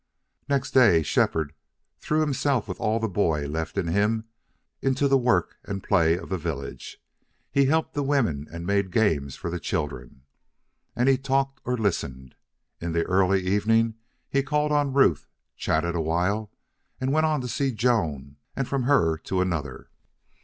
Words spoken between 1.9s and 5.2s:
threw himself with all the boy left in him into the